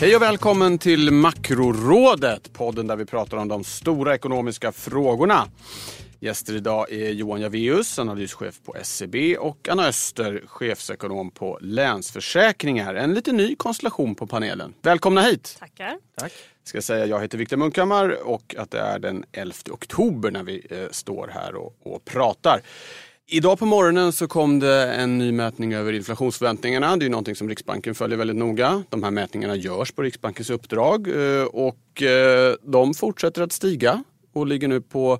[0.00, 5.48] Hej och välkommen till Makrorådet, podden där vi pratar om de stora ekonomiska frågorna.
[6.20, 12.94] Gäster idag är Johan Javeus, analyschef på SCB och Anna Öster, chefsekonom på Länsförsäkringar.
[12.94, 14.74] En lite ny konstellation på panelen.
[14.82, 15.56] Välkomna hit!
[15.58, 15.98] Tackar.
[16.18, 16.32] Tack.
[16.64, 20.66] Ska säga jag heter Viktor Munkhammar och att det är den 11 oktober när vi
[20.70, 22.62] eh, står här och, och pratar.
[23.30, 26.96] Idag på morgonen så kom det en ny mätning över inflationsförväntningarna.
[26.96, 28.82] Det är ju någonting som Riksbanken följer väldigt noga.
[28.88, 34.46] De här mätningarna görs på Riksbankens uppdrag eh, och eh, de fortsätter att stiga och
[34.46, 35.18] ligger nu på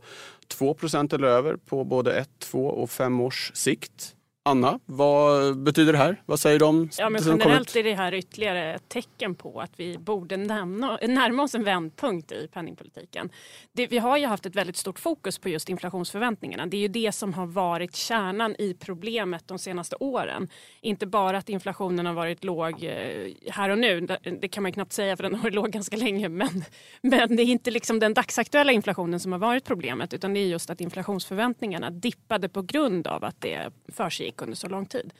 [0.58, 4.14] 2% eller över på både 1, 2 och 5 års sikt.
[4.48, 6.22] Anna, vad betyder det här?
[6.26, 6.90] Vad säger de?
[6.98, 11.42] Ja, men generellt är det här ytterligare ett tecken på att vi borde närma, närma
[11.42, 13.30] oss en vändpunkt i penningpolitiken.
[13.72, 16.66] Det, vi har ju haft ett väldigt stort fokus på just inflationsförväntningarna.
[16.66, 20.48] Det är ju det som har varit kärnan i problemet de senaste åren.
[20.80, 24.00] Inte bara att inflationen har varit låg eh, här och nu,
[24.40, 26.64] det kan man knappt säga för den har varit låg ganska länge, men,
[27.02, 30.46] men det är inte liksom den dagsaktuella inflationen som har varit problemet utan det är
[30.46, 35.12] just att inflationsförväntningarna dippade på grund av att det försiggick under så lång tid.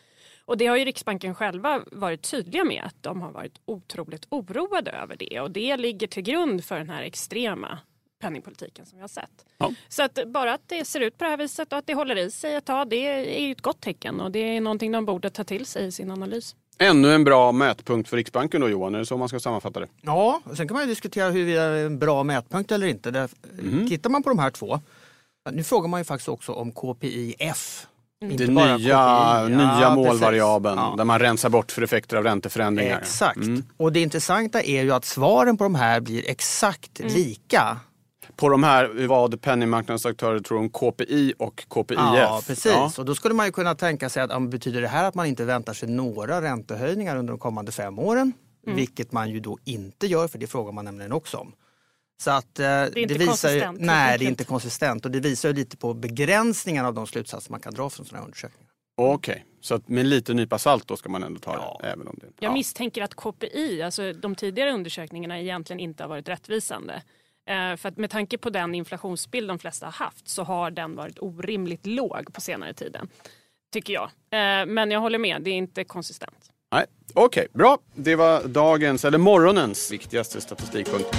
[0.44, 4.90] Och det har ju Riksbanken själva varit tydliga med att de har varit otroligt oroade
[4.90, 7.78] över det och det ligger till grund för den här extrema
[8.20, 9.46] penningpolitiken som vi har sett.
[9.58, 9.72] Ja.
[9.88, 12.16] Så att bara att det ser ut på det här viset och att det håller
[12.16, 15.04] i sig ett tag, det är ju ett gott tecken och det är någonting de
[15.04, 16.56] borde ta till sig i sin analys.
[16.78, 19.88] Ännu en bra mätpunkt för Riksbanken då Johan, är det så man ska sammanfatta det?
[20.00, 23.10] Ja, sen kan man ju diskutera huruvida det är en bra mätpunkt eller inte.
[23.10, 23.88] Där, mm.
[23.88, 24.80] Tittar man på de här två,
[25.50, 27.86] nu frågar man ju faktiskt också om KPIF
[28.22, 28.36] Mm.
[28.36, 30.94] Det nya, nya målvariabeln ja.
[30.96, 32.98] där man rensar bort för effekter av ränteförändringar.
[32.98, 33.36] Exakt.
[33.36, 33.64] Mm.
[33.76, 37.12] Och det intressanta är ju att svaren på de här blir exakt mm.
[37.12, 37.80] lika.
[38.36, 41.98] På de här, vad penningmarknadsaktörer tror om KPI och KPIF.
[41.98, 42.72] Ja, precis.
[42.72, 42.92] Ja.
[42.98, 45.44] Och då skulle man ju kunna tänka sig att betyder det här att man inte
[45.44, 48.32] väntar sig några räntehöjningar under de kommande fem åren?
[48.66, 48.76] Mm.
[48.76, 51.52] Vilket man ju då inte gör, för det frågar man nämligen också om.
[52.20, 55.10] Så att, eh, det är inte det visar ju, Nej, det är inte konsistent och
[55.10, 58.68] det visar lite på begränsningen av de slutsatser man kan dra från sådana här undersökningar.
[58.96, 59.44] Okej, okay.
[59.60, 61.80] så med lite nypa salt då ska man ändå ta ja.
[61.82, 61.88] det?
[61.88, 62.32] Även om det ja.
[62.40, 67.02] Jag misstänker att KPI, alltså de tidigare undersökningarna egentligen inte har varit rättvisande.
[67.48, 70.96] Eh, för att med tanke på den inflationsbild de flesta har haft så har den
[70.96, 73.08] varit orimligt låg på senare tiden.
[73.72, 74.04] Tycker jag.
[74.04, 76.50] Eh, men jag håller med, det är inte konsistent.
[76.72, 77.78] Nej, Okej, okay, bra.
[77.94, 81.16] Det var dagens, eller morgonens viktigaste statistikpunkt.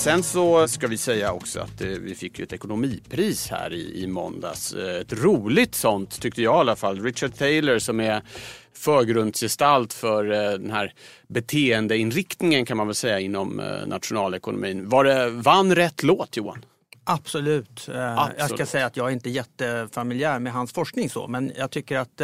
[0.00, 4.02] Sen så ska vi säga också att eh, vi fick ju ett ekonomipris här i,
[4.02, 4.72] i måndags.
[4.72, 7.02] Eh, ett roligt sånt tyckte jag i alla fall.
[7.02, 8.22] Richard Taylor som är
[8.74, 10.92] förgrundsgestalt för eh, den här
[11.28, 14.88] beteendeinriktningen kan man väl säga inom nationalekonomin.
[14.88, 16.64] Var det, vann rätt låt Johan?
[17.04, 17.88] Absolut.
[17.88, 18.38] Absolut.
[18.38, 21.98] Jag ska säga att jag är inte jättefamiljär med hans forskning så men jag tycker
[21.98, 22.20] att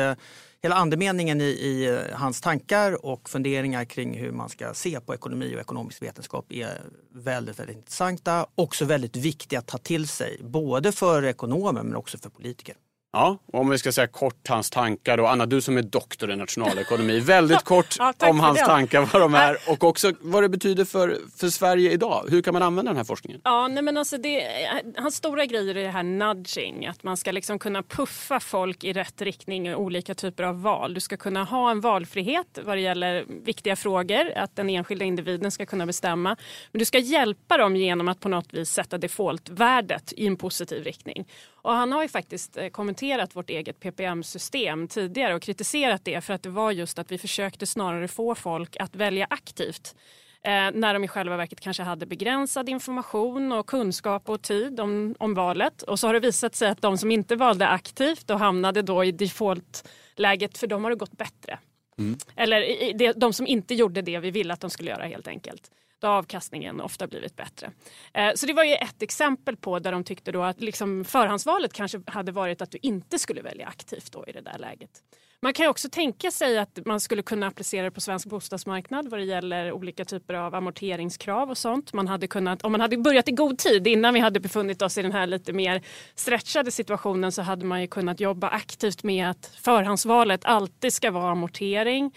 [0.66, 5.14] hela andemeningen i, i, eh, hans tankar och funderingar kring hur man ska se på
[5.14, 6.82] ekonomi och ekonomisk vetenskap är
[7.14, 8.46] väldigt, väldigt intressanta.
[8.54, 12.74] Också väldigt viktiga att ta till sig, både för ekonomer men också för politiker.
[13.12, 15.26] Ja, och om vi ska säga kort hans tankar då.
[15.26, 17.20] Anna, du som är doktor i nationalekonomi.
[17.20, 18.64] Väldigt kort ja, om hans det.
[18.64, 22.24] tankar, vad de är och också vad det betyder för, för Sverige idag.
[22.30, 23.40] Hur kan man använda den här forskningen?
[23.44, 24.48] Ja, nej men alltså det,
[24.96, 26.86] hans stora grejer är det här nudging.
[26.86, 30.94] Att man ska liksom kunna puffa folk i rätt riktning i olika typer av val.
[30.94, 34.32] Du ska kunna ha en valfrihet vad det gäller viktiga frågor.
[34.36, 36.36] Att den enskilda individen ska kunna bestämma.
[36.72, 40.84] Men du ska hjälpa dem genom att på något vis sätta defaultvärdet i en positiv
[40.84, 41.24] riktning.
[41.66, 46.34] Och han har ju faktiskt eh, kommenterat vårt eget PPM-system tidigare och kritiserat det för
[46.34, 49.94] att det var just att vi försökte snarare få folk att välja aktivt
[50.42, 55.14] eh, när de i själva verket kanske hade begränsad information och kunskap och tid om,
[55.18, 55.82] om valet.
[55.82, 59.04] Och så har det visat sig att de som inte valde aktivt och hamnade då
[59.04, 61.58] i defaultläget, för dem har det gått bättre.
[61.98, 62.18] Mm.
[62.36, 65.70] Eller de som inte gjorde det vi ville att de skulle göra helt enkelt
[66.00, 67.72] då har avkastningen ofta blivit bättre.
[68.14, 71.72] Eh, så det var ju ett exempel på där de tyckte då att liksom förhandsvalet
[71.72, 75.02] kanske hade varit att du inte skulle välja aktivt då i det där läget.
[75.42, 79.20] Man kan också tänka sig att man skulle kunna applicera det på svensk bostadsmarknad vad
[79.20, 81.92] det gäller olika typer av amorteringskrav och sånt.
[81.92, 84.98] Man hade kunnat, om man hade börjat i god tid innan vi hade befunnit oss
[84.98, 85.82] i den här lite mer
[86.14, 91.30] stretchade situationen så hade man ju kunnat jobba aktivt med att förhandsvalet alltid ska vara
[91.30, 92.14] amortering.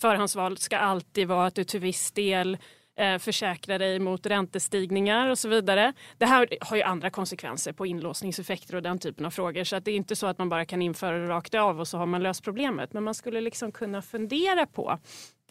[0.00, 2.58] Förhandsvalet ska alltid vara att du till viss del
[2.96, 5.92] Eh, försäkra dig mot räntestigningar och så vidare.
[6.18, 9.84] Det här har ju andra konsekvenser på inlåsningseffekter och den typen av frågor så att
[9.84, 12.06] det är inte så att man bara kan införa det rakt av och så har
[12.06, 12.92] man löst problemet.
[12.92, 14.98] Men man skulle liksom kunna fundera på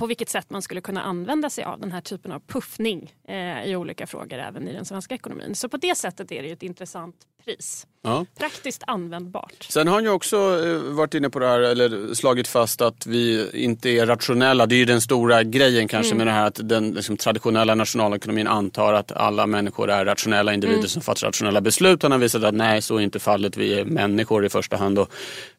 [0.01, 3.63] på vilket sätt man skulle kunna använda sig av den här typen av puffning eh,
[3.63, 5.55] i olika frågor även i den svenska ekonomin.
[5.55, 7.15] Så på det sättet är det ett intressant
[7.45, 7.87] pris.
[8.03, 8.25] Ja.
[8.37, 9.67] Praktiskt användbart.
[9.69, 13.05] Sen har han ju också eh, varit inne på det här, eller slagit fast att
[13.05, 14.65] vi inte är rationella.
[14.65, 16.17] Det är ju den stora grejen kanske mm.
[16.17, 20.79] med det här att den liksom, traditionella nationalekonomin antar att alla människor är rationella individer
[20.79, 20.89] mm.
[20.89, 22.03] som fattar rationella beslut.
[22.03, 23.57] Han har visat att nej, så är inte fallet.
[23.57, 25.11] Vi är människor i första hand och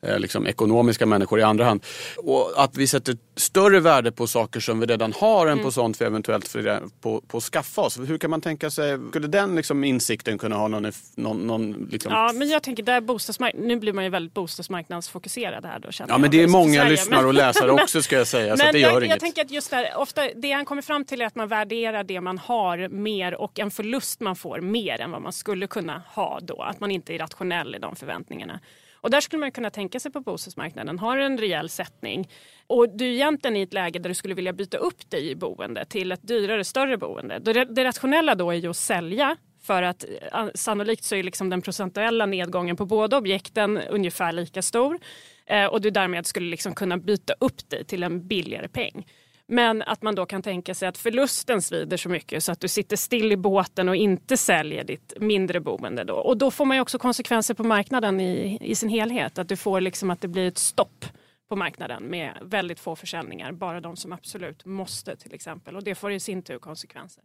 [0.02, 1.84] eh, liksom, ekonomiska människor i andra hand.
[2.16, 5.64] Och att vi sätter större värde på saker som vi redan har än mm.
[5.64, 7.98] på sånt vi eventuellt får på, på skaffa oss.
[7.98, 12.12] Hur kan man tänka sig, skulle den liksom, insikten kunna ha någon, någon, någon liksom,
[12.12, 15.88] ja, men jag tänker där bostadsmarknaden, nu blir man ju väldigt bostadsmarknadsfokuserad här då.
[16.08, 18.56] Ja, men det är många lyssnare och läsare också ska jag säga.
[18.56, 19.10] så det gör jag, inget.
[19.10, 22.04] jag tänker att just där, ofta, det han kommer fram till är att man värderar
[22.04, 26.02] det man har mer och en förlust man får mer än vad man skulle kunna
[26.08, 26.62] ha då.
[26.62, 28.60] Att man inte är rationell i de förväntningarna.
[29.02, 32.28] Och där skulle man kunna tänka sig på bostadsmarknaden, har en rejäl sättning
[32.66, 35.36] och du är egentligen i ett läge där du skulle vilja byta upp dig i
[35.36, 37.38] boende till ett dyrare, större boende.
[37.68, 41.62] Det rationella då är ju att sälja för att eh, sannolikt så är liksom den
[41.62, 44.98] procentuella nedgången på båda objekten ungefär lika stor.
[45.46, 49.06] Eh, och du därmed skulle liksom kunna byta upp dig till en billigare peng.
[49.46, 52.68] Men att man då kan tänka sig att förlusten svider så mycket så att du
[52.68, 56.04] sitter still i båten och inte säljer ditt mindre boende.
[56.04, 56.14] Då.
[56.14, 59.38] Och då får man också konsekvenser på marknaden i, i sin helhet.
[59.38, 61.04] Att du får liksom att det blir ett stopp
[61.48, 63.52] på marknaden med väldigt få försäljningar.
[63.52, 65.76] Bara de som absolut måste till exempel.
[65.76, 67.24] Och det får i sin tur konsekvenser.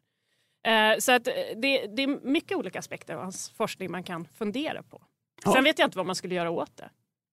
[0.67, 1.23] Eh, så att
[1.55, 5.01] det, det, är mycket olika aspekter av hans forskning man kan fundera på.
[5.45, 5.53] Ja.
[5.53, 6.89] Sen vet jag inte vad man skulle göra åt det.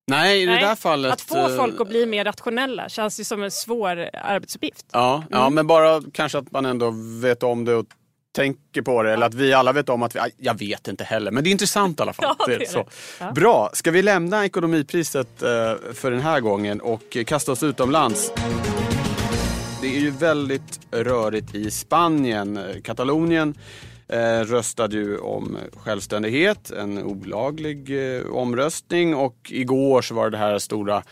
[0.06, 1.12] Nej, i det där fallet...
[1.12, 4.86] Att få eh, folk att bli mer rationella känns ju som en svår arbetsuppgift.
[4.92, 5.28] Ja, mm.
[5.30, 7.86] ja men bara kanske att man ändå vet om det och
[8.34, 9.08] tänker på det.
[9.08, 9.14] Ja.
[9.14, 10.20] Eller att vi alla vet om att vi...
[10.36, 12.36] Jag vet inte heller, men det är intressant i alla fall.
[12.38, 12.84] ja, det det.
[13.20, 13.32] Ja.
[13.32, 15.48] Bra, ska vi lämna ekonomipriset eh,
[15.94, 18.32] för den här gången och kasta oss utomlands?
[19.94, 22.58] Det är ju väldigt rörigt i Spanien.
[22.84, 23.54] Katalonien
[24.08, 30.58] eh, röstade ju om självständighet, en olaglig eh, omröstning och igår så var det här
[30.58, 31.02] stora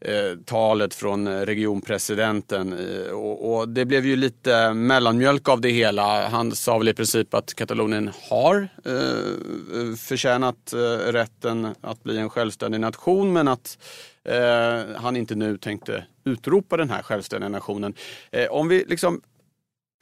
[0.00, 6.28] eh, talet från regionpresidenten eh, och, och, det blev ju lite mellanmjölk av det hela.
[6.28, 12.18] Han sa väl i princip att Katalonien har eh, eh förtjänat eh, rätten att bli
[12.18, 13.78] en självständig nation men att
[14.24, 17.94] eh, han inte nu tänkte utropa den här självständiga nationen.
[18.30, 19.20] Eh, om vi liksom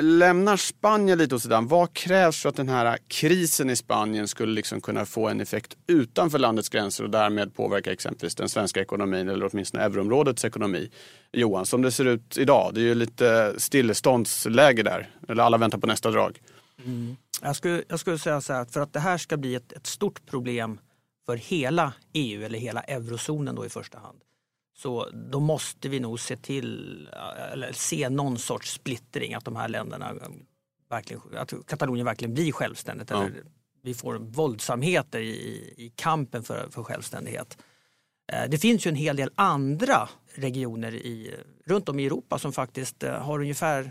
[0.02, 1.68] lämnar Spanien lite åt sidan.
[1.68, 5.76] Vad krävs för att den här krisen i Spanien skulle liksom kunna få en effekt
[5.86, 10.90] utanför landets gränser och därmed påverka exempelvis den svenska ekonomin eller åtminstone euroområdets ekonomi?
[11.32, 15.10] Johan, som det ser ut idag, det är ju lite stilleståndsläge där.
[15.28, 16.40] Eller alla väntar på nästa drag.
[16.84, 17.16] Mm.
[17.42, 19.86] Jag, skulle, jag skulle säga så här, för att det här ska bli ett, ett
[19.86, 20.78] stort problem
[21.26, 24.20] för hela EU eller hela eurozonen då i första hand.
[24.74, 27.08] Så då måste vi nog se till,
[27.52, 30.14] eller se någon sorts splittring, att de här länderna
[30.90, 33.10] verkligen, att Katalonien verkligen blir självständigt.
[33.10, 33.16] Ja.
[33.16, 33.44] Eller
[33.82, 37.58] vi får våldsamheter i, i kampen för, för självständighet.
[38.32, 41.34] Eh, det finns ju en hel del andra regioner i,
[41.64, 43.90] runt om i Europa som faktiskt eh, har ungefär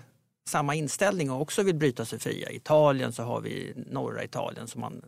[0.49, 2.49] samma inställning och också vill bryta sig fria.
[2.49, 5.01] I Italien så har vi norra Italien som man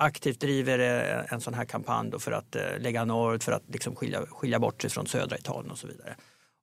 [0.00, 3.96] aktivt driver eh, en sån här kampanj för att eh, lägga norrut för att liksom
[3.96, 6.14] skilja, skilja bort sig från södra Italien och så vidare.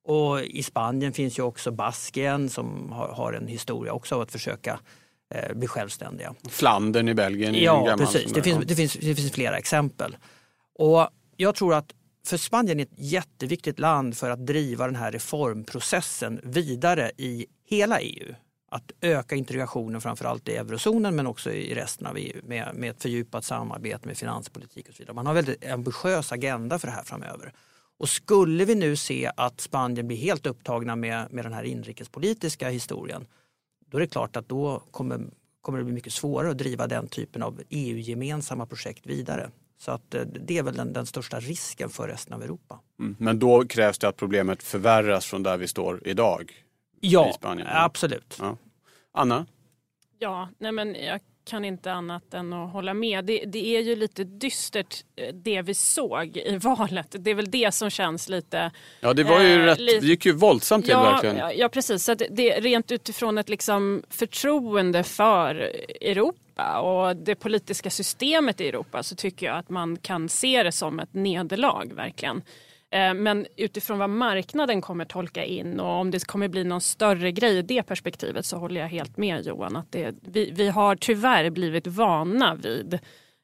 [0.04, 4.32] Och i Spanien finns ju också Baskien som har, har en historia också av att
[4.32, 4.80] försöka
[5.34, 6.34] eh, bli självständiga.
[6.48, 8.32] Flandern i Belgien är Ja, precis.
[8.32, 10.16] Det finns, det, finns, det finns flera exempel.
[10.78, 11.94] Och jag tror att
[12.26, 18.00] för Spanien är ett jätteviktigt land för att driva den här reformprocessen vidare i hela
[18.00, 18.34] EU
[18.68, 23.02] att öka integrationen framförallt i eurozonen men också i resten av EU med, med ett
[23.02, 25.14] fördjupat samarbete med finanspolitik och så vidare.
[25.14, 27.52] Man har en väldigt ambitiös agenda för det här framöver.
[27.98, 32.68] Och skulle vi nu se att Spanien blir helt upptagna med, med den här inrikespolitiska
[32.68, 33.26] historien
[33.90, 35.20] då är det klart att då kommer,
[35.60, 39.50] kommer det bli mycket svårare att driva den typen av EU-gemensamma projekt vidare.
[39.78, 42.80] Så att eh, det är väl den, den största risken för resten av Europa.
[43.00, 43.16] Mm.
[43.18, 46.52] Men då krävs det att problemet förvärras från där vi står idag?
[47.00, 48.36] Ja, absolut.
[48.38, 48.56] Ja.
[49.12, 49.46] Anna?
[50.18, 53.24] Ja, nej men jag kan inte annat än att hålla med.
[53.24, 57.14] Det, det, är ju lite dystert eh, det vi såg i valet.
[57.18, 58.70] Det är väl det som känns lite...
[59.00, 61.36] Ja, det var ju eh, rätt, det gick ju våldsamt till ja, verkligen.
[61.36, 62.04] Ja, ja, precis.
[62.04, 65.54] Så det, rent utifrån ett liksom förtroende för
[66.00, 70.72] Europa och det politiska systemet i Europa så tycker jag att man kan se det
[70.72, 72.42] som ett nederlag verkligen.
[72.90, 77.32] Eh, men utifrån vad marknaden kommer tolka in och om det kommer bli någon större
[77.32, 79.76] grej i det perspektivet så håller jag helt med Johan.
[79.76, 83.00] att det, vi, vi har tyvärr blivit vana vid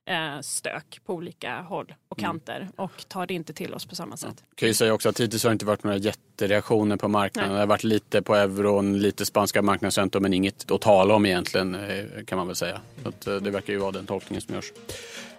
[0.06, 2.30] Eh, stök på olika håll och mm.
[2.30, 2.72] kanter mm.
[2.76, 4.34] och tar det inte till oss på samma sätt.
[4.48, 7.50] Jag kan ju säga också att hittills har det inte varit några jättereaktioner på marknaden.
[7.50, 7.56] Nej.
[7.56, 11.74] Det har varit lite på euron, lite spanska marknadsräntor men inget att tala om egentligen
[11.74, 12.80] eh, kan man väl säga.
[13.02, 14.72] Så att, det verkar ju vara den tolkningen som görs.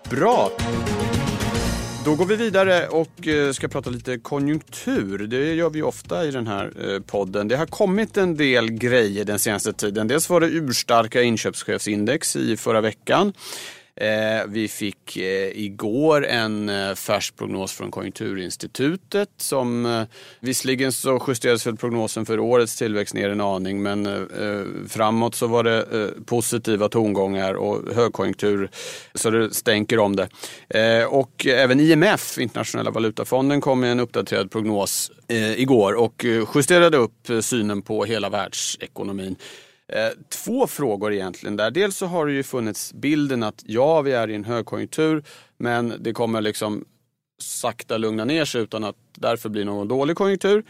[0.09, 0.51] Bra!
[2.05, 5.17] Då går vi vidare och eh, ska prata lite konjunktur.
[5.27, 7.47] Det gör vi ofta i den här eh, podden.
[7.47, 10.07] Det har kommit en del grejer den senaste tiden.
[10.07, 13.33] Dels var det urstarka inköpschefsindex i förra veckan.
[14.01, 20.05] Eh, vi fick eh, igår en eh, färsk prognos från Konjunkturinstitutet som
[20.39, 24.27] visserligen så justerades väl prognosen för årets tillväxt ner en aning men
[24.89, 28.69] framåt så var det positiva tongångar och högkonjunktur
[29.13, 30.27] så det stänker om det.
[31.05, 35.11] Och även IMF, Internationella valutafonden, kom med en uppdaterad prognos
[35.57, 36.25] igår och
[36.55, 39.35] justerade upp synen på hela världsekonomin.
[39.87, 41.71] Eh, två frågor egentligen där.
[41.71, 45.23] Dels så har det ju funnits bilden att ja, vi är i en högkonjunktur
[45.57, 46.85] men det kommer liksom
[47.39, 50.63] sakta lugna ner sig utan att därför bli någon dålig konjunktur.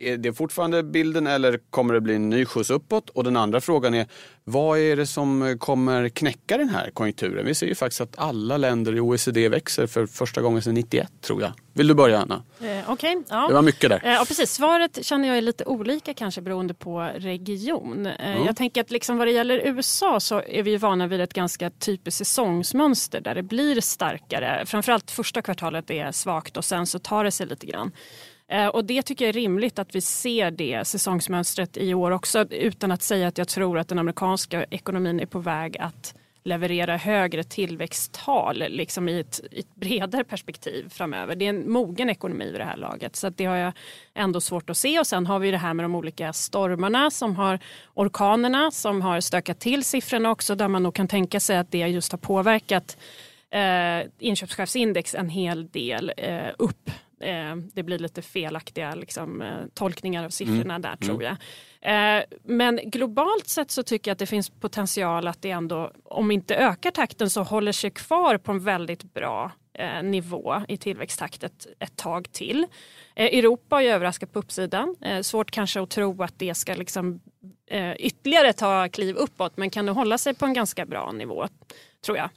[0.00, 3.10] Är det fortfarande bilden eller kommer det bli en ny skjuts uppåt?
[3.10, 4.06] Och den andra frågan är,
[4.44, 7.46] vad är det som kommer knäcka den här konjunkturen?
[7.46, 11.08] Vi ser ju faktiskt att alla länder i OECD växer för första gången sedan 91
[11.20, 11.52] tror jag.
[11.72, 12.42] Vill du börja Anna?
[12.60, 13.48] Eh, okay, ja.
[13.48, 14.00] Det var mycket där.
[14.04, 14.52] Eh, ja, precis.
[14.52, 18.06] Svaret känner jag är lite olika kanske beroende på region.
[18.06, 18.46] Eh, mm.
[18.46, 21.70] Jag tänker att liksom vad det gäller USA så är vi vana vid ett ganska
[21.70, 24.62] typiskt säsongsmönster där det blir starkare.
[24.66, 27.92] Framförallt första kvartalet är svagt och sen så tar det sig lite grann.
[28.48, 32.46] Eh, och det tycker jag är rimligt att vi ser det säsongsmönstret i år också
[32.50, 36.14] utan att säga att jag tror att den amerikanska ekonomin är på väg att
[36.46, 41.36] leverera högre tillväxttal liksom i, ett, i ett bredare perspektiv framöver.
[41.36, 43.72] Det är en mogen ekonomi vid det här laget så det har jag
[44.14, 44.98] ändå svårt att se.
[44.98, 47.58] Och sen har vi det här med de olika stormarna som har
[47.94, 51.78] orkanerna som har stökat till siffrorna också där man nog kan tänka sig att det
[51.78, 52.96] just har påverkat
[53.50, 56.90] eh, inköpschefsindex en hel del eh, upp
[57.24, 60.82] eh, det blir lite felaktiga liksom, eh, tolkningar av siffrorna mm.
[60.82, 61.26] där tror mm.
[61.26, 61.36] jag.
[61.84, 66.30] Eh, men globalt sett så tycker jag att det finns potential att det ändå, om
[66.30, 71.44] inte ökar takten så håller sig kvar på en väldigt bra eh, nivå i tillväxttakt
[71.44, 72.66] ett, ett tag till.
[73.14, 74.96] Eh, Europa har ju överraskat på uppsidan.
[75.22, 77.20] Svårt kanske att tro att det ska liksom,
[77.96, 81.48] ytterligare ta kliv uppåt men kan nog hålla sig på en ganska bra nivå
[82.04, 82.30] tror jag.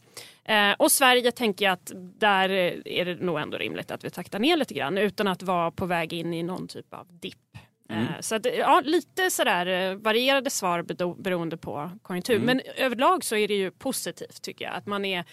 [0.48, 2.50] Eh, och Sverige tänker jag att där
[2.86, 5.86] är det nog ändå rimligt att vi taktar ner lite grann utan att vara på
[5.86, 7.58] väg in i någon typ av dipp.
[7.90, 8.04] Mm.
[8.04, 10.84] Eh, så att, ja, lite sådär eh, varierade svar
[11.22, 12.36] beroende på konjunktur.
[12.36, 12.46] Mm.
[12.46, 14.74] Men överlag så är det ju positivt tycker jag.
[14.74, 15.26] Att man är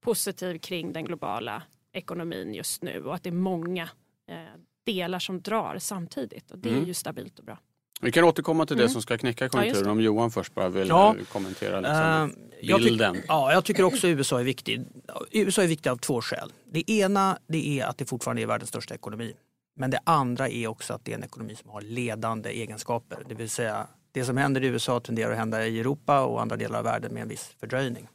[0.00, 1.62] positiv kring den globala
[1.92, 3.88] ekonomin just nu och att det är många
[4.30, 6.50] eh, delar som drar samtidigt.
[6.50, 6.82] Och det mm.
[6.82, 7.58] är ju stabilt och bra.
[8.00, 8.92] Vi kan återkomma till det mm.
[8.92, 11.16] som ska knäcka konjunkturen ja, om Johan först bara vill ja.
[11.32, 12.34] kommentera liksom,
[12.70, 13.14] uh, bilden.
[13.14, 14.84] Jag ja, jag tycker också USA är viktig.
[15.30, 16.52] USA är viktig av två skäl.
[16.72, 19.32] Det ena det är att det fortfarande är världens största ekonomi.
[19.76, 23.18] Men det andra är också att det är en ekonomi som har ledande egenskaper.
[23.28, 26.56] Det vill säga det som händer i USA tenderar att hända i Europa och andra
[26.56, 28.08] delar av världen med en viss fördröjning.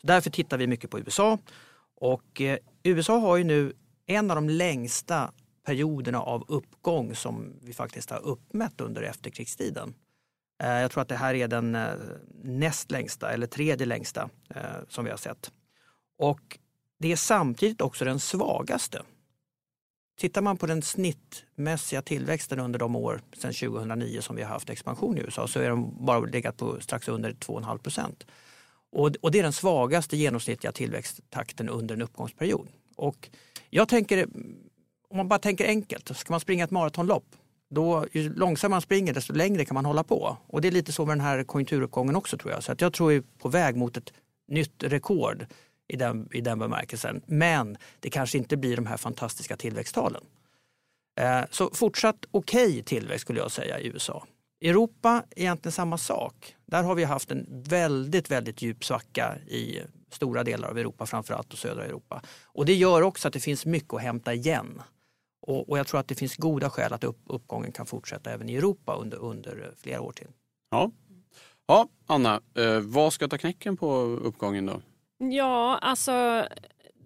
[0.00, 1.38] Så därför tittar vi mycket på USA.
[1.96, 3.72] Och eh, USA har ju nu
[4.06, 5.32] en av de längsta
[5.62, 9.94] perioderna av uppgång som vi faktiskt har uppmätt under efterkrigstiden.
[10.62, 11.94] Eh, jag tror att det här är den eh,
[12.42, 15.52] näst längsta eller tredje längsta eh, som vi har sett.
[16.18, 16.58] Och
[16.98, 19.02] det är samtidigt också den svagaste.
[20.18, 24.70] Tittar man på den snittmässiga tillväxten under de år sedan 2009 som vi har haft
[24.70, 28.26] expansion i USA så är den bara legat på strax under 2,5 procent.
[28.92, 32.68] Och det är den svagaste genomsnittliga tillväxttakten under en uppgångsperiod.
[32.96, 33.30] Och
[33.70, 34.26] jag tänker
[35.10, 37.24] om man bara tänker enkelt, ska man springa ett maratonlopp,
[37.70, 40.36] då, ju långsammare man springer desto längre kan man hålla på.
[40.46, 42.62] Och det är lite så med den här konjunkturuppgången också tror jag.
[42.62, 44.12] Så att jag tror vi är på väg mot ett
[44.48, 45.46] nytt rekord
[45.88, 47.22] i den, i den bemärkelsen.
[47.26, 50.22] Men det kanske inte blir de här fantastiska tillväxttalen.
[51.20, 54.26] Eh, så fortsatt okej okay tillväxt skulle jag säga i USA.
[54.62, 56.56] Europa är egentligen samma sak.
[56.66, 61.52] Där har vi haft en väldigt, väldigt djup svacka i stora delar av Europa, framförallt
[61.52, 62.22] och södra Europa.
[62.44, 64.82] Och det gör också att det finns mycket att hämta igen.
[65.50, 68.48] Och, och jag tror att det finns goda skäl att upp, uppgången kan fortsätta även
[68.48, 70.26] i Europa under, under flera år till.
[70.70, 70.90] Ja,
[71.66, 74.82] ja Anna, eh, vad ska ta knäcken på uppgången då?
[75.18, 76.46] Ja, alltså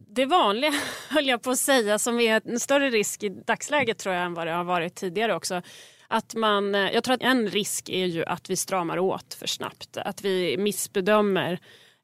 [0.08, 0.72] det vanliga
[1.10, 4.34] höll jag på att säga som är en större risk i dagsläget tror jag än
[4.34, 5.62] vad det har varit tidigare också.
[6.08, 9.96] Att man, jag tror att en risk är ju att vi stramar åt för snabbt.
[9.96, 11.60] Att vi missbedömer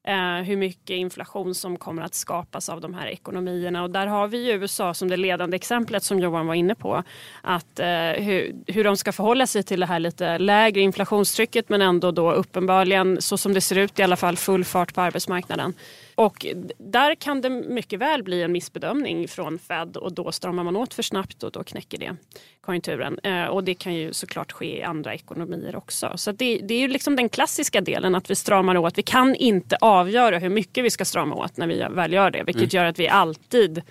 [0.07, 3.83] eh, hur mycket inflation som kommer att skapas av de här ekonomierna.
[3.83, 7.03] Och där har vi USA som det ledande exemplet som Johan var inne på.
[7.41, 7.87] Att, eh,
[8.23, 12.31] hur, hur de ska förhålla sig till det här lite lägre inflationstrycket men ändå då
[12.31, 15.73] uppenbarligen så som det ser ut i alla fall full fart på arbetsmarknaden.
[16.21, 16.45] Och
[16.77, 20.93] där kan det mycket väl bli en missbedömning från Fed och då stramar man åt
[20.93, 22.15] för snabbt och då knäcker det
[22.61, 23.19] konjunkturen.
[23.23, 26.11] Eh, och det kan ju såklart ske i andra ekonomier också.
[26.15, 28.97] Så det, det är ju liksom den klassiska delen att vi stramar åt.
[28.97, 32.43] Vi kan inte avgöra hur mycket vi ska strama åt när vi väl gör det.
[32.43, 32.83] Vilket mm.
[32.83, 33.81] gör att vi alltid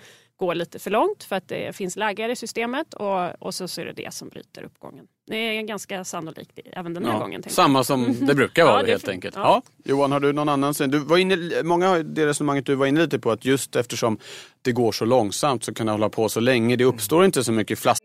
[0.41, 3.81] går lite för långt för att det finns lägar i systemet och, och så, så
[3.81, 5.05] är det det som bryter uppgången.
[5.27, 7.43] Det är ganska sannolikt även den här ja, gången.
[7.47, 9.35] Samma som det brukar vara ja, helt enkelt.
[9.35, 9.41] Ja.
[9.43, 9.61] ja.
[9.91, 13.01] Johan, har du någon annan Du var inne, många har det resonemanget du var inne
[13.01, 14.17] lite på att just eftersom
[14.61, 16.75] det går så långsamt så kan det hålla på så länge.
[16.75, 18.03] Det uppstår inte så mycket flask.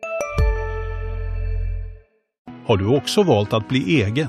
[2.66, 4.28] Har du också valt att bli egen?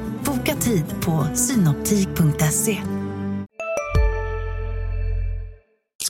[0.41, 2.81] Boka tid på synoptik.se.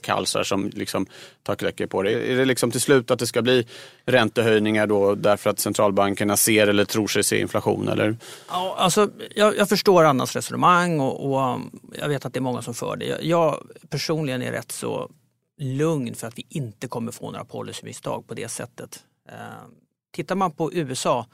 [0.02, 1.06] Kalsar som liksom
[1.44, 2.32] tar kläcker på det.
[2.32, 3.68] Är det liksom till slut att det ska bli
[4.06, 7.88] räntehöjningar då därför att centralbankerna ser eller tror sig se inflation?
[7.88, 8.18] Eller?
[8.48, 11.60] Ja, alltså, jag, jag förstår Annas resonemang och, och,
[12.00, 13.06] jag vet att det är många som för det.
[13.06, 15.12] Jag, jag personligen är rätt så
[15.58, 19.04] lugn för att vi inte kommer få några policymisstag på det sättet.
[19.30, 19.36] Eh,
[20.12, 21.28] tittar man på USA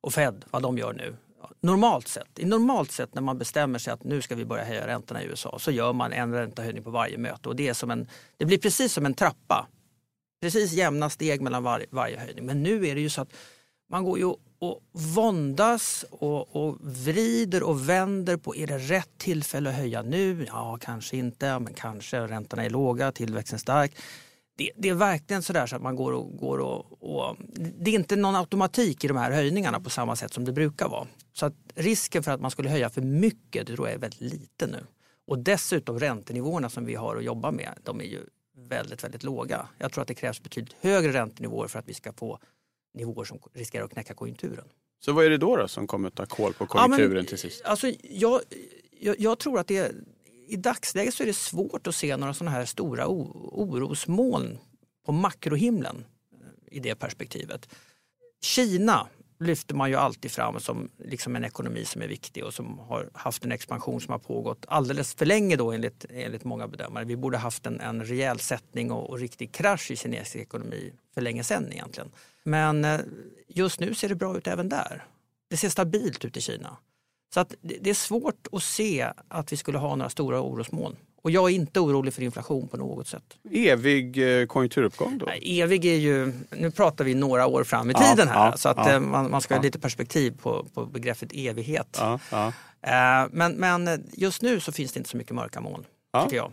[0.00, 1.16] och Fed, vad de gör nu,
[1.64, 4.86] normalt sett, i normalt sett när man bestämmer sig att nu ska vi börja höja
[4.86, 7.90] räntorna i USA så gör man en räntehöjning på varje möte och det, är som
[7.90, 9.66] en, det blir precis som en trappa.
[10.42, 12.46] Precis jämna steg mellan var, varje höjning.
[12.46, 13.32] Men nu är det ju så att
[13.90, 19.70] man går ju och våndas och, och vrider och vänder på är det rätt tillfälle
[19.70, 20.46] att höja nu?
[20.48, 22.20] Ja, kanske inte, men kanske.
[22.20, 23.96] Räntorna är låga, tillväxten stark
[24.56, 27.36] det, det, är verkligen sådär så att man går och, går och, och,
[27.78, 30.88] Det är inte någon automatik i de här höjningarna på samma sätt som det brukar
[30.88, 31.06] vara.
[31.32, 34.70] Så att risken för att man skulle höja för mycket tror jag är väldigt liten
[34.70, 34.86] nu.
[35.26, 38.20] Och dessutom räntenivåerna som vi har att jobba med, de är ju
[38.56, 39.68] väldigt, väldigt låga.
[39.78, 42.38] Jag tror att det krävs betydligt högre räntenivåer för att vi ska få
[42.94, 44.64] nivåer som riskerar att knäcka konjunkturen.
[45.00, 47.26] Så vad är det då, då som kommer att ta koll på konjunkturen ja, men,
[47.26, 47.64] till sist?
[47.64, 48.40] Alltså, jag,
[49.00, 49.92] jag, jag tror att det,
[50.46, 54.58] i dagsläget så är det svårt att se några sådana här stora orosmoln
[55.06, 57.68] på makrohimlen eh, i det perspektivet.
[58.42, 62.78] Kina lyfter man ju alltid fram som liksom en ekonomi som är viktig och som
[62.78, 67.04] har haft en expansion som har pågått alldeles för länge då enligt, enligt många bedömare.
[67.04, 71.20] Vi borde haft en, en rejäl sättning och, och riktig krasch i kinesisk ekonomi för
[71.20, 72.10] länge sedan egentligen.
[72.44, 73.00] Men eh,
[73.48, 75.04] just nu ser det bra ut även där.
[75.48, 76.76] Det ser stabilt ut i Kina.
[77.34, 80.96] Så att det är svårt att se att vi skulle ha några stora orosmoln.
[81.22, 83.22] Och jag är inte orolig för inflation på något sätt.
[83.50, 85.26] Evig eh, konjunkturuppgång då?
[85.26, 88.68] Nej, evig är ju, nu pratar vi några år fram i tiden här ja, så
[88.68, 92.00] att ja, eh, man, man, ska ha lite perspektiv på, på begreppet evighet.
[92.00, 95.84] Eh, men, men just nu så finns det inte så mycket mörka moln.
[96.24, 96.52] Tycker jag.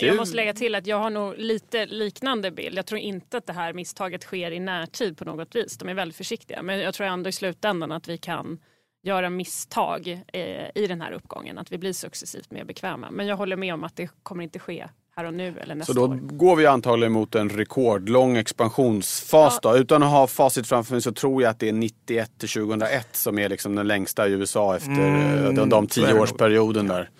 [0.00, 2.78] jag måste lägga till att jag har nog lite liknande bild.
[2.78, 5.78] Jag tror inte att det här misstaget sker i närtid på något vis.
[5.78, 6.62] De är väldigt försiktiga.
[6.62, 8.58] Men jag tror ändå i slutändan att vi kan
[9.02, 10.42] göra misstag eh,
[10.74, 11.58] i den här uppgången.
[11.58, 13.10] Att vi blir successivt mer bekväma.
[13.10, 15.92] Men jag håller med om att det kommer inte ske här och nu eller nästa
[15.92, 16.18] Så då år.
[16.22, 19.70] går vi antagligen mot en rekordlång expansionsfas ja.
[19.70, 19.78] då.
[19.78, 23.16] Utan att ha facit framför mig så tror jag att det är 91 till 2001
[23.16, 27.10] som är liksom den längsta i USA efter mm, eh, de, de tioårsperioden där.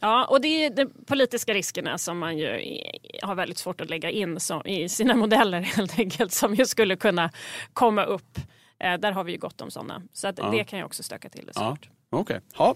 [0.00, 2.78] Ja, och det är de politiska riskerna som man ju
[3.22, 6.96] har väldigt svårt att lägga in som, i sina modeller helt enkelt som ju skulle
[6.96, 7.30] kunna
[7.72, 8.38] komma upp
[8.80, 10.02] Eh, där har vi ju gott om sådana.
[10.12, 10.50] Så att ja.
[10.50, 11.88] det kan ju också stöka till det såklart.
[12.10, 12.18] Ja.
[12.18, 12.48] Okej, okay.
[12.58, 12.74] ja,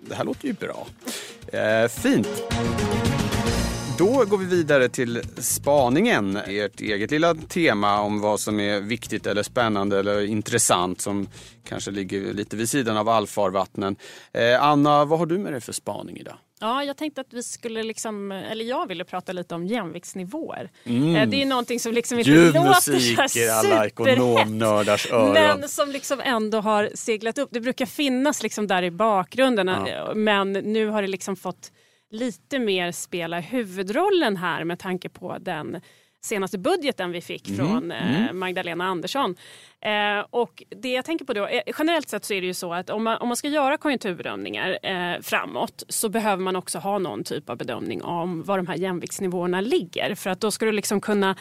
[0.00, 0.86] det här låter ju bra.
[1.52, 2.28] Eh, fint.
[3.98, 9.26] Då går vi vidare till spaningen, ert eget lilla tema om vad som är viktigt
[9.26, 11.28] eller spännande eller intressant som
[11.64, 13.96] kanske ligger lite vid sidan av allfarvattnen.
[14.32, 16.36] Eh, Anna, vad har du med dig för spaning idag?
[16.62, 20.70] Ja, jag tänkte att vi skulle liksom, eller jag ville prata lite om jämviktsnivåer.
[20.84, 21.16] Mm.
[21.16, 25.32] Eh, det är någonting som liksom inte Ljuv låter så i alla ekonomnördars öron.
[25.32, 27.48] Men som liksom ändå har seglat upp.
[27.52, 30.14] Det brukar finnas liksom där i bakgrunden ja.
[30.14, 31.72] men nu har det liksom fått
[32.10, 35.80] lite mer spela huvudrollen här med tanke på den
[36.24, 37.58] senaste budgeten vi fick mm.
[37.58, 38.38] från eh, mm.
[38.38, 39.34] Magdalena Andersson.
[39.80, 42.74] Eh, och det jag tänker på då, eh, generellt sett så är det ju så
[42.74, 46.98] att om man, om man ska göra konjunkturbedömningar eh, framåt så behöver man också ha
[46.98, 50.14] någon typ av bedömning om var de här jämviktsnivåerna ligger.
[50.14, 51.36] För att då ska du liksom kunna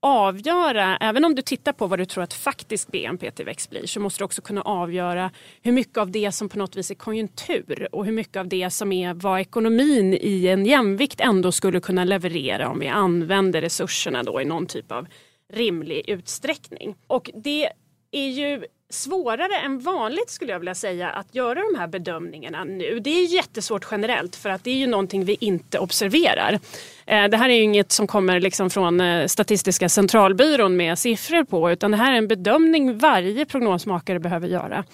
[0.00, 4.20] avgöra, även om du tittar på vad du tror att faktisk BNP-tillväxt blir, så måste
[4.20, 5.30] du också kunna avgöra
[5.62, 8.70] hur mycket av det som på något vis är konjunktur och hur mycket av det
[8.70, 14.22] som är vad ekonomin i en jämvikt ändå skulle kunna leverera om vi använder resurserna
[14.22, 15.06] då i någon typ av
[15.52, 16.96] rimlig utsträckning.
[17.06, 17.68] Och det
[18.10, 23.00] är ju svårare än vanligt skulle jag vilja säga att göra de här bedömningarna nu.
[23.00, 26.58] Det är jättesvårt generellt för att det är ju någonting vi inte observerar.
[27.06, 31.44] Eh, det här är ju inget som kommer liksom från eh, Statistiska centralbyrån med siffror
[31.44, 34.84] på utan det här är en bedömning varje prognosmakare behöver göra.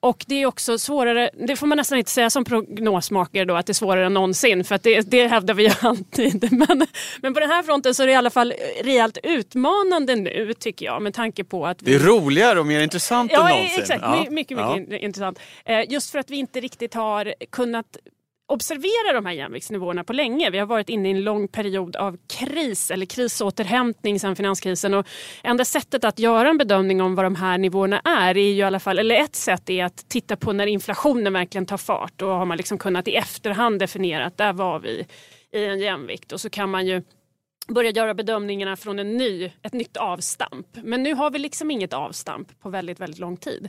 [0.00, 3.66] Och det är också svårare, det får man nästan inte säga som prognosmakare då, att
[3.66, 6.52] det är svårare än någonsin för att det, det hävdar vi ju alltid.
[6.52, 6.86] Men,
[7.20, 8.54] men på den här fronten så är det i alla fall
[8.84, 11.90] rejält utmanande nu tycker jag med tanke på att vi...
[11.90, 13.82] Det är roligare och mer intressant ja, än någonsin.
[13.82, 14.96] Exakt, ja, mycket, mycket ja.
[14.96, 15.38] intressant.
[15.64, 17.96] Eh, just för att vi inte riktigt har kunnat
[18.46, 20.50] observera de här jämviktsnivåerna på länge.
[20.50, 24.94] Vi har varit inne i en lång period av kris eller krisåterhämtning sedan finanskrisen.
[24.94, 25.06] Och
[25.42, 28.62] enda sättet att göra en bedömning om vad de här nivåerna är, är ju i
[28.62, 32.12] alla fall, eller ett sätt är att titta på när inflationen verkligen tar fart.
[32.16, 35.06] Då har man liksom kunnat i efterhand definiera att där var vi
[35.52, 36.32] i en jämvikt.
[36.32, 37.02] Och så kan man ju
[37.68, 40.66] börja göra bedömningarna från en ny, ett nytt avstamp.
[40.72, 43.68] Men nu har vi liksom inget avstamp på väldigt, väldigt lång tid.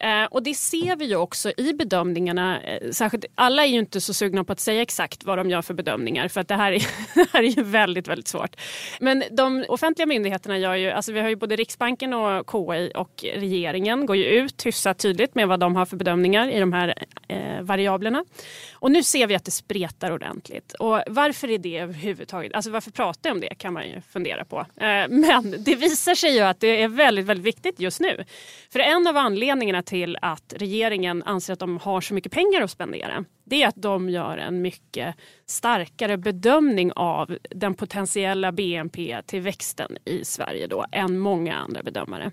[0.00, 2.62] Eh, och det ser vi ju också i bedömningarna.
[2.62, 5.62] Eh, särskilt, alla är ju inte så sugna på att säga exakt vad de gör
[5.62, 6.78] för bedömningar för att det här är,
[7.14, 8.56] det här är ju väldigt, väldigt svårt.
[9.00, 13.24] Men de offentliga myndigheterna gör ju, alltså vi har ju både Riksbanken och KI och
[13.34, 16.94] regeringen går ju ut hyfsat tydligt med vad de har för bedömningar i de här
[17.28, 18.24] eh, variablerna.
[18.72, 20.72] Och nu ser vi att det spretar ordentligt.
[20.72, 22.54] Och varför är det överhuvudtaget?
[22.54, 24.58] Alltså varför pratar jag om det kan man ju fundera på.
[24.58, 28.24] Eh, men det visar sig ju att det är väldigt, väldigt viktigt just nu.
[28.72, 32.70] För en av anledningarna till att regeringen anser att de har så mycket pengar att
[32.70, 35.14] spendera det är att de gör en mycket
[35.46, 42.32] starkare bedömning av den potentiella BNP-tillväxten i Sverige då, än många andra bedömare.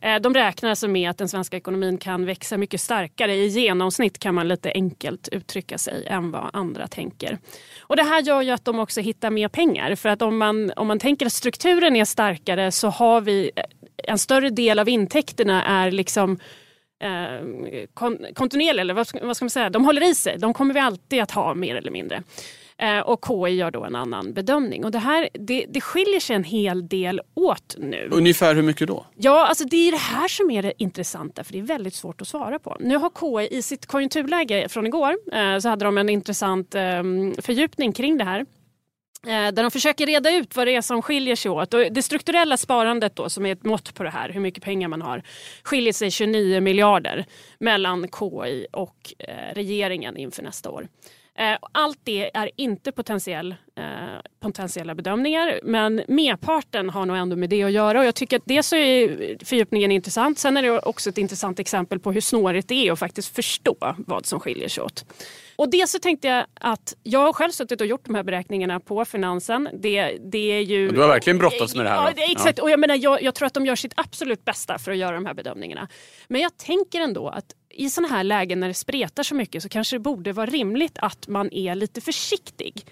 [0.00, 3.34] Eh, de räknar alltså med att den svenska ekonomin kan växa mycket starkare.
[3.34, 7.38] I genomsnitt kan man lite enkelt uttrycka sig än vad andra tänker.
[7.80, 9.94] Och det här gör ju att de också hittar mer pengar.
[9.94, 13.64] För att om man, om man tänker att strukturen är starkare så har vi eh,
[13.96, 16.38] en större del av intäkterna är liksom
[17.00, 17.86] eh,
[18.34, 20.38] kontinuerliga, eller vad ska, vad ska, man säga, de håller i sig.
[20.38, 22.22] De kommer vi alltid att ha mer eller mindre.
[22.78, 24.84] Eh, och KI gör då en annan bedömning.
[24.84, 28.08] Och det, här, det, det skiljer sig en hel del åt nu.
[28.12, 29.06] Ungefär hur mycket då?
[29.16, 32.20] Ja, alltså det är det här som är det intressanta för det är väldigt svårt
[32.20, 32.76] att svara på.
[32.80, 37.02] Nu har KI i sitt konjunkturläge från igår eh, så hade de en intressant eh,
[37.38, 38.46] fördjupning kring det här
[39.26, 41.74] Eh, där de försöker reda ut vad det är som skiljer sig åt.
[41.74, 44.88] Och det strukturella sparandet då, som är ett mått på det här, hur mycket pengar
[44.88, 45.22] man har,
[45.62, 47.26] skiljer sig 29 miljarder
[47.58, 50.88] mellan KI och eh, regeringen inför nästa år.
[51.40, 53.84] Eh, allt det är inte potentiell, eh,
[54.40, 58.42] potentiella bedömningar men merparten har nog ändå med det att göra och jag tycker att
[58.46, 60.38] dels så är fördjupningen intressant.
[60.38, 63.76] Sen är det också ett intressant exempel på hur snårigt det är att faktiskt förstå
[63.98, 65.04] vad som skiljer sig åt.
[65.60, 68.80] Och dels så tänkte jag att jag har själv suttit och gjort de här beräkningarna
[68.80, 69.68] på Finansen.
[69.72, 70.88] Det, det är ju...
[70.88, 72.14] Du har verkligen brottats med det här.
[72.16, 72.58] Ja, exakt.
[72.58, 72.64] Ja.
[72.64, 75.14] Och jag, menar, jag, jag tror att de gör sitt absolut bästa för att göra
[75.14, 75.88] de här bedömningarna.
[76.28, 79.68] Men jag tänker ändå att i sådana här lägen när det spretar så mycket så
[79.68, 82.84] kanske det borde vara rimligt att man är lite försiktig.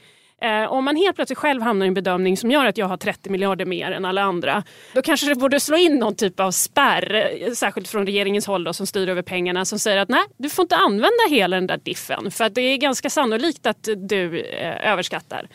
[0.42, 2.96] Eh, om man helt plötsligt själv hamnar i en bedömning som gör att jag har
[2.96, 4.62] 30 miljarder mer än alla andra,
[4.94, 8.64] då kanske det borde slå in någon typ av spärr, eh, särskilt från regeringens håll
[8.64, 11.66] då, som styr över pengarna, som säger att nej, du får inte använda hela den
[11.66, 15.48] där diffen för att det är ganska sannolikt att du eh, överskattar.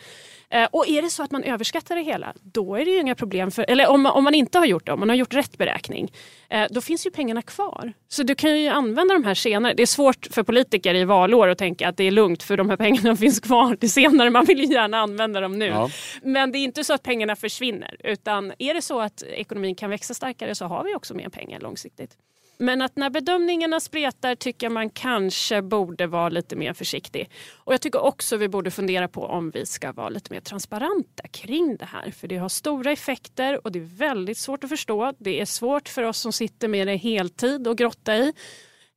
[0.50, 3.14] Eh, och är det så att man överskattar det hela, då är det ju inga
[3.14, 3.50] problem.
[3.50, 6.12] För, eller om, om man inte har gjort det, om man har gjort rätt beräkning,
[6.48, 7.92] eh, då finns ju pengarna kvar.
[8.08, 9.74] Så du kan ju använda de här senare.
[9.74, 12.70] Det är svårt för politiker i valår att tänka att det är lugnt för de
[12.70, 14.30] här pengarna finns kvar till senare.
[14.30, 15.66] Man vill ju gärna använda dem nu.
[15.66, 15.90] Ja.
[16.22, 17.96] Men det är inte så att pengarna försvinner.
[18.04, 21.60] Utan är det så att ekonomin kan växa starkare så har vi också mer pengar
[21.60, 22.16] långsiktigt.
[22.58, 27.30] Men att när bedömningarna spretar tycker jag man kanske borde vara lite mer försiktig.
[27.54, 31.28] Och jag tycker också vi borde fundera på om vi ska vara lite mer transparenta
[31.28, 32.10] kring det här.
[32.10, 35.12] För det har stora effekter och det är väldigt svårt att förstå.
[35.18, 38.32] Det är svårt för oss som sitter med det heltid och grotta i.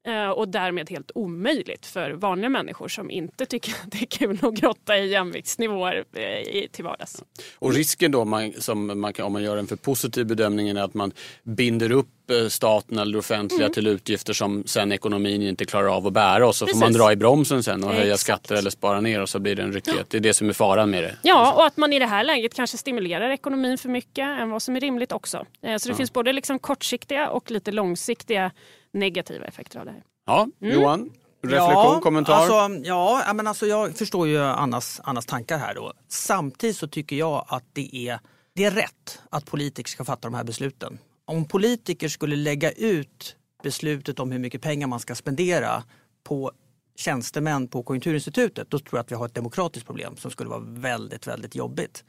[0.08, 4.40] Eh, och därmed helt omöjligt för vanliga människor som inte tycker att det är kul
[4.42, 7.24] att grotta i jämviktsnivåer eh, till vardags.
[7.60, 10.76] Och risken då man, som man kan, om man gör en för positiv bedömning är
[10.76, 11.12] att man
[11.44, 13.74] binder upp eh, staten eller det offentliga mm.
[13.74, 16.82] till utgifter som sen ekonomin inte klarar av att bära och så Precis.
[16.82, 19.56] får man dra i bromsen sen och höja skatter eller spara ner och så blir
[19.56, 20.00] det en ryckighet.
[20.00, 20.06] Ja.
[20.10, 21.16] Det är det som är faran med det.
[21.22, 24.62] Ja, och att man i det här läget kanske stimulerar ekonomin för mycket än vad
[24.62, 25.38] som är rimligt också.
[25.62, 25.96] Så det ja.
[25.96, 28.52] finns både liksom kortsiktiga och lite långsiktiga
[28.94, 30.04] negativa effekter av det här.
[30.26, 30.74] Ja, mm.
[30.74, 31.12] Johan?
[31.42, 32.34] Reflektion, ja, kommentar?
[32.34, 35.76] Alltså, ja, men alltså jag förstår ju Annas, Annas tankar här.
[35.76, 35.94] Då.
[36.08, 38.20] Samtidigt så tycker jag att det är,
[38.54, 41.00] det är rätt att politiker ska fatta de här besluten.
[41.26, 45.84] Om politiker skulle lägga ut beslutet om hur mycket pengar man ska spendera
[46.24, 46.52] på
[46.96, 50.64] tjänstemän på Konjunkturinstitutet, då tror jag att vi har ett demokratiskt problem som skulle vara
[50.68, 52.04] väldigt, väldigt jobbigt.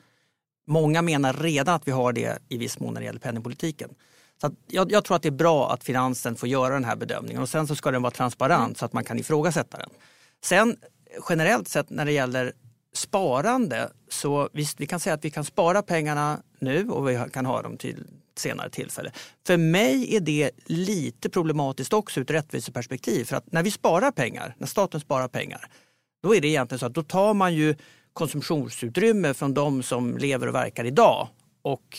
[0.67, 3.91] Många menar redan att vi har det i viss mån när det gäller penningpolitiken.
[4.41, 7.43] Så jag, jag, tror att det är bra att finansen får göra den här bedömningen
[7.43, 8.75] och sen så ska den vara transparent mm.
[8.75, 9.91] så att man kan ifrågasätta den.
[10.45, 10.77] Sen
[11.29, 12.53] generellt sett när det gäller
[12.95, 17.47] sparande så visst, vi kan säga att vi kan spara pengarna nu och vi kan
[17.47, 18.05] ha dem till
[18.37, 19.13] senare tillfälle.
[19.47, 23.25] För mig är det lite problematiskt också ur ett rättviseperspektiv.
[23.25, 25.71] För att när vi sparar pengar, när staten sparar pengar,
[26.23, 27.75] då är det egentligen så att då tar man ju
[28.13, 31.29] konsumtionsutrymme från de som lever och verkar idag
[31.63, 31.99] och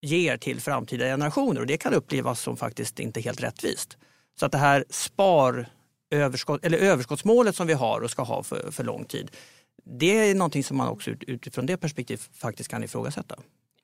[0.00, 3.96] ger till framtida generationer och det kan upplevas som faktiskt inte helt rättvist.
[4.38, 5.66] Så att det här spar
[6.10, 9.30] överskott, eller överskottsmålet som vi har och ska ha för, för lång tid,
[9.84, 13.36] det är någonting som man också utifrån det perspektivet faktiskt kan ifrågasätta.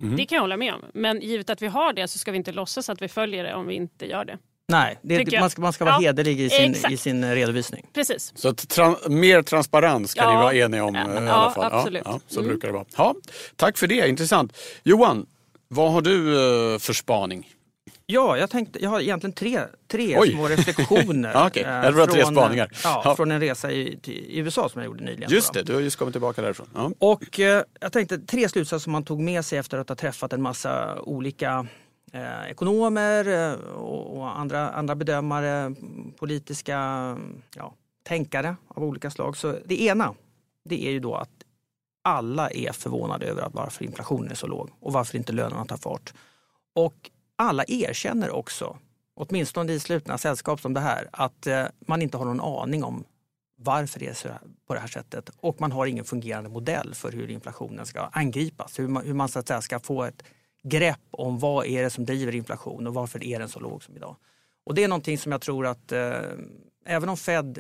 [0.03, 0.16] Mm.
[0.16, 0.81] Det kan jag hålla med om.
[0.94, 3.55] Men givet att vi har det så ska vi inte låtsas att vi följer det
[3.55, 4.38] om vi inte gör det.
[4.68, 7.87] Nej, det, man, ska, man ska vara ja, hederlig i sin, i sin redovisning.
[7.92, 8.33] Precis.
[8.35, 10.31] Så tra mer transparens kan ja.
[10.31, 11.72] ni vara eniga om ja, i alla fall?
[11.72, 12.03] Absolut.
[12.05, 12.48] Ja, så mm.
[12.48, 12.85] brukar det vara.
[12.96, 13.14] Ja,
[13.57, 14.59] tack för det, intressant.
[14.83, 15.27] Johan,
[15.72, 17.48] vad har du uh, för spaning?
[18.06, 21.46] Ja, jag, tänkte, jag har egentligen tre, tre små reflektioner.
[21.46, 21.62] okay.
[21.62, 22.70] Jag från, tre spaningar.
[22.85, 25.30] Ja, ja, Från en resa i, i, USA som jag gjorde nyligen.
[25.30, 26.68] Just det, du har just kommit tillbaka därifrån.
[26.74, 26.90] Ja.
[26.98, 30.32] Och eh, jag tänkte tre slutsatser som man tog med sig efter att ha träffat
[30.32, 31.66] en massa olika
[32.12, 35.74] eh, ekonomer eh, och, och, andra, andra bedömare,
[36.18, 36.78] politiska
[37.56, 39.37] ja, tänkare av olika slag.
[39.37, 40.14] Så det ena,
[40.64, 41.41] det är ju då att
[42.02, 45.76] alla är förvånade över att varför inflationen är så låg och varför inte lönerna tar
[45.76, 46.14] fart.
[46.74, 48.78] Och alla erkänner också,
[49.14, 53.04] åtminstone i slutna sällskap som det här, att eh, man inte har någon aning om
[53.56, 54.28] varför det är så
[54.66, 55.30] på det här sättet.
[55.36, 58.78] Och man har ingen fungerande modell för hur inflationen ska angripas.
[58.78, 60.22] Hur man, hur man så att säga, ska få ett
[60.62, 63.96] grepp om vad är det som driver inflation och varför är den så låg som
[63.96, 64.16] idag.
[64.64, 66.20] Och det är någonting som jag tror att eh,
[66.86, 67.58] även om Fed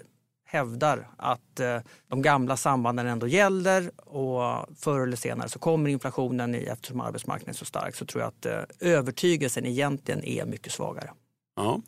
[0.52, 6.54] hävdar att eh, de gamla sambanden ändå gäller och förr eller senare så kommer inflationen
[6.54, 10.72] i, eftersom arbetsmarknaden är så stark så tror jag att eh, övertygelsen egentligen är mycket
[10.72, 11.10] svagare.
[11.56, 11.80] Ja.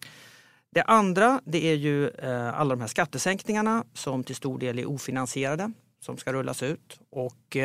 [0.70, 4.88] Det andra det är ju eh, alla de här skattesänkningarna som till stor del är
[4.88, 7.56] ofinansierade som ska rullas ut och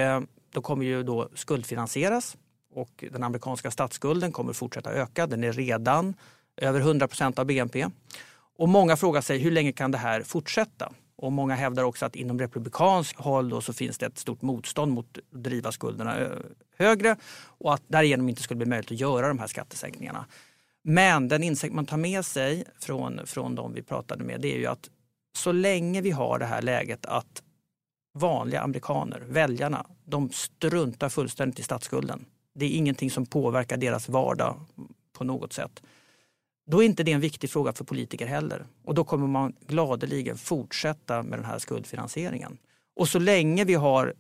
[0.54, 2.38] då kommer ju då skuldfinansieras
[2.74, 5.28] och den amerikanska statsskulden kommer fortsätta öka.
[5.28, 6.14] Den är redan
[6.58, 7.88] över 100 procent av BNP.
[8.60, 10.92] Och många frågar sig hur länge kan det här fortsätta?
[11.16, 14.92] Och många hävdar också att inom republikansk håll då så finns det ett stort motstånd
[14.92, 16.28] mot att driva skulderna
[16.78, 17.16] högre
[17.58, 20.26] och att därigenom inte skulle bli möjligt att göra de här skattesänkningarna.
[20.84, 24.58] Men den insikt man tar med sig från, från de vi pratade med det är
[24.58, 24.90] ju att
[25.38, 27.44] så länge vi har det här läget att
[28.14, 32.26] vanliga amerikaner, väljarna, de struntar fullständigt i statsskulden.
[32.56, 34.60] Det är ingenting som påverkar deras vardag
[35.14, 35.82] på något sätt
[36.72, 38.66] då är inte det en viktig fråga för politiker heller.
[38.84, 42.58] Och då kommer man gladeligen fortsätta med den här skuldfinansieringen.
[42.96, 44.14] Och så länge vi har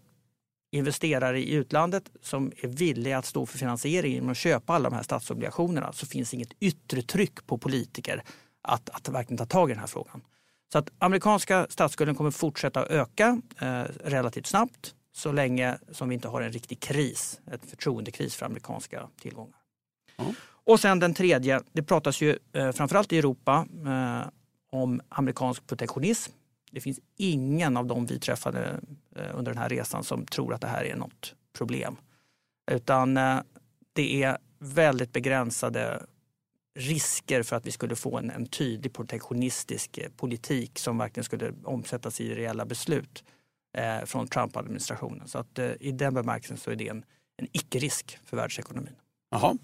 [0.71, 4.95] investerare i utlandet som är villiga att stå för finansieringen genom att köpa alla de
[4.95, 8.23] här statsobligationerna så finns inget yttre tryck på politiker
[8.61, 10.21] att, att verkligen ta tag i den här frågan.
[10.71, 16.27] Så att amerikanska statsskulden kommer fortsätta öka eh, relativt snabbt så länge som vi inte
[16.27, 19.59] har en riktig kris, ett förtroendekris för amerikanska tillgångar.
[20.17, 20.33] Mm.
[20.69, 24.29] Och sen den tredje, det pratas ju eh, framförallt i Europa eh,
[24.71, 26.31] om amerikansk protektionism.
[26.71, 28.79] Det finns ingen av dem vi träffade
[29.15, 31.95] eh, under den här resan som tror att det här är något problem.
[32.71, 33.39] Utan eh,
[33.93, 36.05] det är väldigt begränsade
[36.79, 41.53] risker för att vi skulle få en, en tydlig protektionistisk eh, politik som verkligen skulle
[41.63, 43.23] omsättas i reella beslut
[43.77, 45.27] eh, från Trump-administrationen.
[45.27, 47.05] Så att eh, i den bemärkelsen så är det en,
[47.37, 48.95] en icke-risk för världsekonomin.
[49.31, 49.57] Jaha,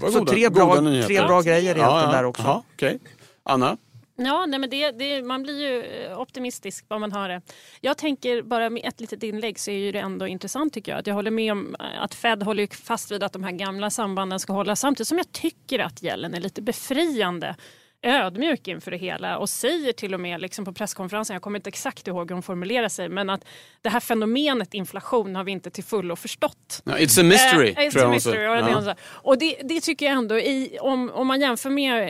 [0.00, 0.76] så goda, tre, bra,
[1.06, 2.12] tre bra grejer egentligen ja, ja.
[2.12, 2.42] där också.
[2.42, 2.98] Aha, okay.
[3.42, 3.76] Anna?
[4.16, 7.42] Ja, nej men det, det, man blir ju eh, optimistisk vad man har det.
[7.80, 10.98] Jag tänker bara med ett litet inlägg så är ju det ändå intressant tycker jag.
[10.98, 13.90] Att jag håller med om eh, att Fed håller fast vid att de här gamla
[13.90, 17.56] sambanden ska hålla samtidigt som jag tycker att gällen är lite befriande
[18.02, 21.68] ödmjuk inför det hela och säger till och med liksom på presskonferensen, jag kommer inte
[21.68, 23.44] exakt ihåg hur hon formulerar sig, men att
[23.82, 26.82] det här fenomenet inflation har vi inte till fullo förstått.
[26.84, 27.70] No, it's a mystery.
[27.70, 28.94] Eh, it's a mystery ja.
[29.02, 32.02] Och det, det, tycker jag ändå, i, om, om man jämför med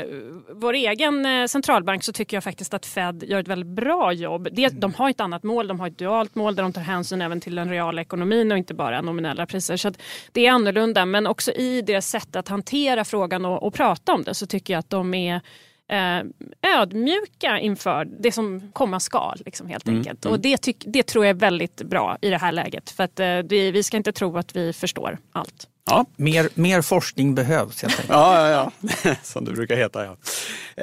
[0.00, 0.06] eh,
[0.52, 4.48] vår egen eh, centralbank så tycker jag faktiskt att Fed gör ett väldigt bra jobb.
[4.52, 7.22] Det, de har ett annat mål, de har ett dualt mål där de tar hänsyn
[7.22, 9.76] även till den reala ekonomin och inte bara nominella priser.
[9.76, 9.92] Så
[10.32, 14.22] det är annorlunda, men också i det sättet att hantera frågan och, och prata om
[14.22, 15.40] det så tycker jag att de är
[15.88, 16.24] eh,
[16.62, 19.42] ödmjuka inför det som komma skall.
[19.44, 20.24] Liksom, helt mm, enkelt.
[20.24, 20.32] Mm.
[20.32, 22.90] Och det, tyck, det tror jag är väldigt bra i det här läget.
[22.90, 25.68] För att, eh, vi, vi ska inte tro att vi förstår allt.
[25.88, 26.04] Ja.
[26.16, 28.10] Mer, mer forskning behövs helt enkelt.
[28.10, 28.70] Ja, ja,
[29.02, 29.14] ja.
[29.22, 30.04] som det brukar heta.
[30.04, 30.16] Ja.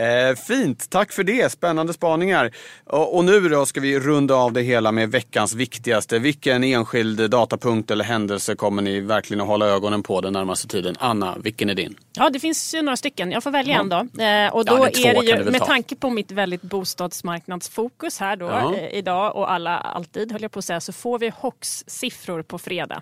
[0.01, 1.51] Eh, fint, tack för det.
[1.51, 2.51] Spännande spaningar.
[2.85, 6.19] Och, och, nu då ska vi runda av det hela med veckans viktigaste.
[6.19, 10.95] Vilken enskild datapunkt eller händelse kommer ni verkligen att hålla ögonen på den närmaste tiden?
[10.99, 11.95] Anna, vilken är din?
[12.13, 13.31] Ja, det finns ju några stycken.
[13.31, 13.79] Jag får välja ja.
[13.79, 14.23] en då.
[14.23, 15.65] Eh, och då ja, är det ju, med ta.
[15.65, 18.75] tanke på mitt väldigt bostadsmarknadsfokus här då ja.
[18.75, 22.57] eh, idag och alla alltid höll jag på att säga, så får vi HOX-siffror på
[22.59, 23.01] fredag.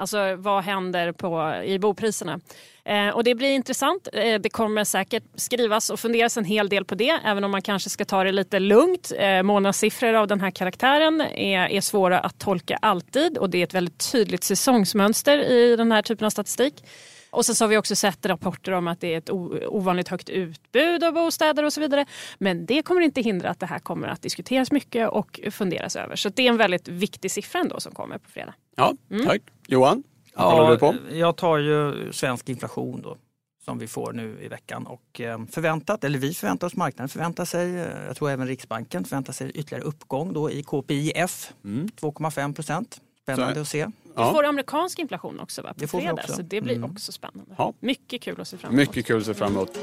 [0.00, 2.40] Alltså vad händer på, i bopriserna?
[2.84, 4.08] Eh, och det blir intressant.
[4.12, 7.62] Eh, det kommer säkert skrivas och funderas en hel del på det, även om man
[7.62, 9.12] kanske ska ta det lite lugnt.
[9.18, 13.64] Eh, månadssiffror av den här karaktären är, är svåra att tolka alltid och det är
[13.64, 16.84] ett väldigt tydligt säsongsmönster i den här typen av statistik.
[17.30, 20.28] Och sen så har vi också sett rapporter om att det är ett ovanligt högt
[20.28, 22.06] utbud av bostäder och så vidare.
[22.38, 26.16] Men det kommer inte hindra att det här kommer att diskuteras mycket och funderas över.
[26.16, 28.54] Så det är en väldigt viktig siffra ändå som kommer på fredag.
[28.80, 29.26] Ja, mm.
[29.26, 29.42] tack.
[29.66, 30.02] Johan,
[30.34, 30.94] vad ja, du på?
[31.12, 33.16] Jag tar ju svensk inflation då
[33.64, 34.86] som vi får nu i veckan.
[34.86, 39.04] Och eh, förväntat, eller vi förväntar oss, marknaden förväntar sig, eh, jag tror även Riksbanken
[39.04, 41.88] förväntar sig ytterligare uppgång då i KPIF, mm.
[42.00, 43.00] 2,5 procent.
[43.22, 43.86] Spännande att se.
[44.04, 46.90] Vi får amerikansk inflation också va, på det fredag, så det blir mm.
[46.90, 47.54] också spännande.
[47.58, 47.72] Ja.
[47.80, 48.88] Mycket kul att se fram emot.
[48.88, 49.78] Mycket kul att se fram emot.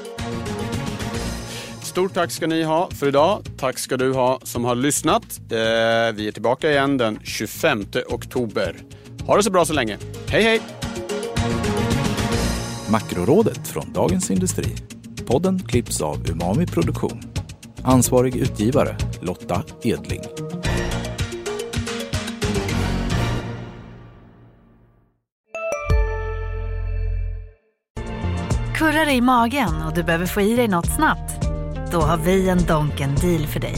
[1.98, 3.44] Stort tack ska ni ha för idag.
[3.58, 5.40] Tack ska du ha som har lyssnat.
[5.52, 5.58] Eh,
[6.16, 8.76] vi är tillbaka igen den 25 oktober.
[9.26, 9.98] Ha det så bra så länge.
[10.28, 10.62] Hej hej!
[12.92, 14.76] Makrorådet från Dagens Industri.
[15.26, 17.22] Podden klipps av Umami Produktion.
[17.84, 20.22] Ansvarig utgivare Lotta Edling.
[28.76, 31.37] Kurrar i magen och du behöver få i dig något snabbt?
[31.92, 33.76] Då har vi en Donken deal för dig.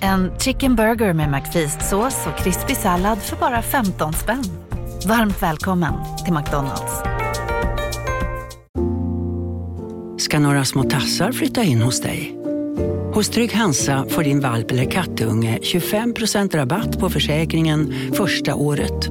[0.00, 4.44] En chicken burger med McFeast-sås och krispig sallad för bara 15 spänn.
[5.06, 5.94] Varmt välkommen
[6.24, 7.02] till McDonalds.
[10.18, 12.36] Ska några små tassar flytta in hos dig?
[13.14, 19.08] Hos Trygg Hansa får din valp eller kattunge 25% rabatt på försäkringen första året.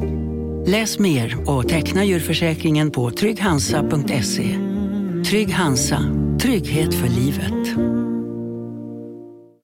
[0.67, 4.57] Läs mer och teckna djurförsäkringen på trygghansa.se.
[5.29, 5.99] Trygg Hansa,
[6.41, 7.77] trygghet för livet.